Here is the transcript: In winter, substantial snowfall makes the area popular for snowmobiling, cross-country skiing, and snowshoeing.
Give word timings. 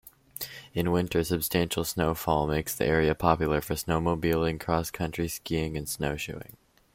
In 0.73 0.91
winter, 0.91 1.23
substantial 1.23 1.83
snowfall 1.83 2.47
makes 2.47 2.73
the 2.73 2.87
area 2.87 3.13
popular 3.13 3.61
for 3.61 3.75
snowmobiling, 3.75 4.59
cross-country 4.59 5.27
skiing, 5.27 5.77
and 5.77 5.87
snowshoeing. 5.87 6.57